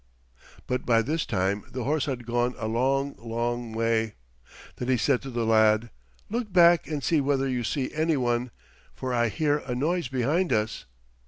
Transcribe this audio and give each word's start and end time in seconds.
But 0.65 0.83
by 0.83 1.03
this 1.03 1.27
time 1.27 1.63
the 1.69 1.83
horse 1.83 2.05
had 2.07 2.25
gone 2.25 2.55
a 2.57 2.67
long, 2.67 3.13
long 3.19 3.71
way. 3.71 4.15
Then 4.77 4.87
he 4.87 4.97
said 4.97 5.21
to 5.21 5.29
the 5.29 5.45
lad, 5.45 5.91
"Look 6.27 6.51
back 6.51 6.87
and 6.87 7.03
see 7.03 7.21
whether 7.21 7.47
you 7.47 7.63
see 7.63 7.93
any 7.93 8.17
one, 8.17 8.49
for 8.95 9.13
I 9.13 9.29
hear 9.29 9.59
a 9.59 9.75
noise 9.75 10.07
behind 10.07 10.51
us." 10.53 10.87